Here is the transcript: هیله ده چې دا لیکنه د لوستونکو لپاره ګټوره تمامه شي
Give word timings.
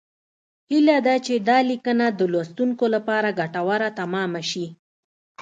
هیله 0.69 0.97
ده 1.05 1.15
چې 1.25 1.33
دا 1.49 1.57
لیکنه 1.69 2.05
د 2.11 2.21
لوستونکو 2.33 2.85
لپاره 2.95 3.37
ګټوره 3.39 3.89
تمامه 3.99 4.41
شي 4.51 4.65